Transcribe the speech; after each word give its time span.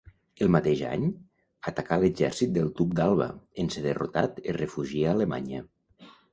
El 0.43 0.47
mateix 0.53 0.79
any 0.91 1.03
atacà 1.73 1.99
l'exèrcit 2.05 2.57
del 2.57 2.73
duc 2.81 2.97
d'Alba, 3.01 3.29
en 3.67 3.71
ser 3.77 3.87
derrotat 3.87 4.43
es 4.49 4.59
refugia 4.63 5.15
a 5.15 5.17
Alemanya. 5.21 5.65